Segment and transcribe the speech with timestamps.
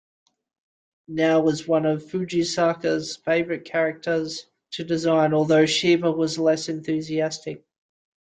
[1.07, 7.63] Nowe was one of Fujisaka's favorite characters to design, although Shiba was less enthusiastic.